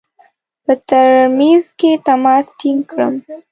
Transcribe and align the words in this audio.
په 0.65 0.73
ترمیز 0.89 1.65
کې 1.79 1.91
تماس 2.05 2.45
ټینګ 2.59 2.81
کړم. 2.91 3.13